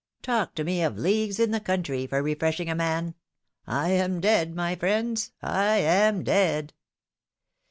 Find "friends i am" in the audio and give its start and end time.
4.75-6.23